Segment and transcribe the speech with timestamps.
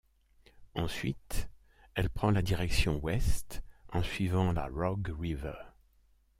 [0.73, 1.47] Ensuite,
[1.93, 3.61] elle prend la direction Ouest
[3.93, 5.53] en suivant la Rogue river.